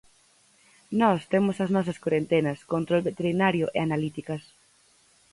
Nós 1.01 1.21
temos 1.31 1.57
as 1.63 1.69
nosas 1.75 1.97
corentenas, 2.03 2.65
control 2.73 3.01
veterinario 3.09 3.65
e 3.77 3.79
analíticas. 3.87 4.43